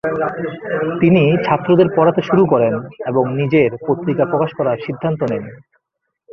[1.01, 2.73] তিনি ছাত্রদের পড়াতে শুরু করেন
[3.07, 5.43] এবং নিজের পত্রিকা প্রকাশ করার সিদ্ধান্ত নেন।